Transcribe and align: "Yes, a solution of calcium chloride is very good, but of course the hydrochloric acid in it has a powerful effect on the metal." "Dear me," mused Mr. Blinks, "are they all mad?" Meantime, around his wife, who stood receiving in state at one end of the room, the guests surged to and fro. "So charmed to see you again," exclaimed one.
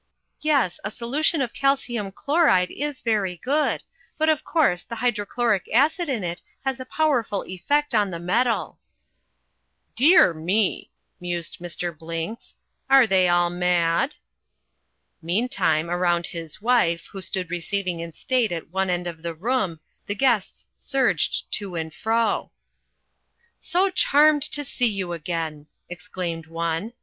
"Yes, 0.41 0.79
a 0.83 0.89
solution 0.89 1.43
of 1.43 1.53
calcium 1.53 2.11
chloride 2.11 2.71
is 2.71 3.01
very 3.03 3.35
good, 3.37 3.83
but 4.17 4.29
of 4.29 4.43
course 4.43 4.81
the 4.81 4.95
hydrochloric 4.95 5.69
acid 5.71 6.09
in 6.09 6.23
it 6.23 6.41
has 6.65 6.79
a 6.79 6.87
powerful 6.89 7.43
effect 7.45 7.93
on 7.93 8.09
the 8.09 8.17
metal." 8.17 8.79
"Dear 9.95 10.33
me," 10.33 10.89
mused 11.19 11.59
Mr. 11.59 11.95
Blinks, 11.95 12.55
"are 12.89 13.05
they 13.05 13.29
all 13.29 13.51
mad?" 13.51 14.15
Meantime, 15.21 15.87
around 15.87 16.25
his 16.25 16.59
wife, 16.63 17.05
who 17.11 17.21
stood 17.21 17.51
receiving 17.51 17.99
in 17.99 18.11
state 18.11 18.51
at 18.51 18.71
one 18.71 18.89
end 18.89 19.05
of 19.05 19.21
the 19.21 19.35
room, 19.35 19.79
the 20.07 20.15
guests 20.15 20.65
surged 20.75 21.45
to 21.51 21.75
and 21.75 21.93
fro. 21.93 22.49
"So 23.59 23.91
charmed 23.91 24.41
to 24.49 24.63
see 24.63 24.89
you 24.89 25.13
again," 25.13 25.67
exclaimed 25.91 26.47
one. 26.47 26.93